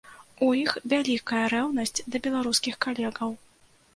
У 0.45 0.47
іх 0.61 0.71
вялікая 0.93 1.41
рэўнасць 1.53 2.03
да 2.15 2.21
беларускіх 2.27 2.79
калегаў. 2.87 3.37